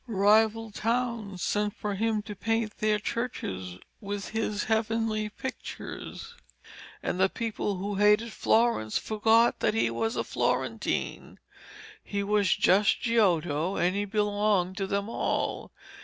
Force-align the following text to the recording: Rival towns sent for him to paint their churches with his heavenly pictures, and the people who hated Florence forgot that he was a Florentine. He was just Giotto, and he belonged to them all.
Rival 0.07 0.71
towns 0.71 1.43
sent 1.43 1.75
for 1.75 1.93
him 1.93 2.23
to 2.23 2.35
paint 2.35 2.79
their 2.79 2.97
churches 2.97 3.77
with 3.99 4.29
his 4.29 4.63
heavenly 4.63 5.29
pictures, 5.29 6.33
and 7.03 7.19
the 7.19 7.29
people 7.29 7.75
who 7.77 7.93
hated 7.93 8.33
Florence 8.33 8.97
forgot 8.97 9.59
that 9.59 9.75
he 9.75 9.91
was 9.91 10.15
a 10.15 10.23
Florentine. 10.23 11.37
He 12.03 12.23
was 12.23 12.55
just 12.55 12.99
Giotto, 13.01 13.75
and 13.75 13.95
he 13.95 14.05
belonged 14.05 14.75
to 14.77 14.87
them 14.87 15.07
all. 15.07 15.71